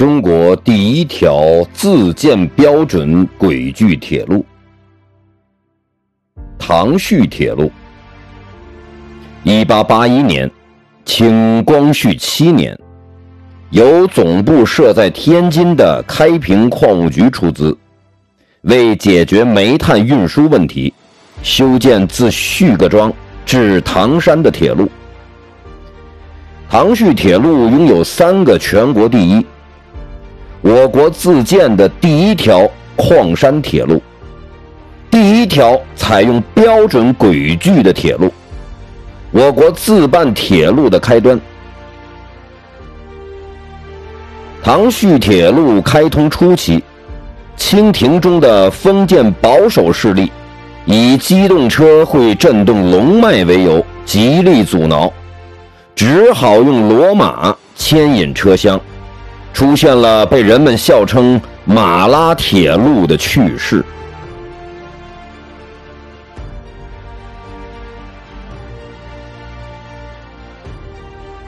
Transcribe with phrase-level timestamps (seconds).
[0.00, 4.42] 中国第一条自建标准轨距铁路——
[6.58, 7.70] 唐胥铁路。
[9.42, 10.50] 一八八一年，
[11.04, 12.74] 清光绪七年，
[13.68, 17.76] 由总部设在天津的开平矿务局出资，
[18.62, 20.90] 为解决煤炭运输问题，
[21.42, 23.12] 修建自胥各庄
[23.44, 24.88] 至唐山的铁路。
[26.70, 29.44] 唐胥铁路拥有三个全国第一。
[30.62, 34.02] 我国自建的第一条矿山铁路，
[35.10, 38.30] 第一条采用标准轨距的铁路，
[39.30, 41.40] 我国自办铁路的开端。
[44.62, 46.84] 唐胥铁路开通初期，
[47.56, 50.30] 清廷中的封建保守势力
[50.84, 55.10] 以机动车会震动龙脉为由，极力阻挠，
[55.96, 58.78] 只好用骡马牵引车厢。
[59.52, 63.84] 出现了被人们笑称“马拉铁路”的趣事。